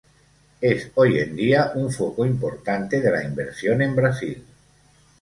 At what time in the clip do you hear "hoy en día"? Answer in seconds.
0.95-1.73